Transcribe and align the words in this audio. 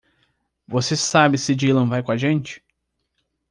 Você 0.67 0.95
sabe 0.97 1.37
se 1.37 1.53
Dylan 1.53 1.87
vai 1.87 2.01
com 2.01 2.11
a 2.11 2.17
gente? 2.17 2.63